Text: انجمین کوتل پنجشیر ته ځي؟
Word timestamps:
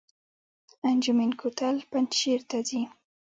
انجمین 0.89 1.31
کوتل 1.39 1.75
پنجشیر 1.91 2.39
ته 2.49 2.57
ځي؟ 2.67 2.81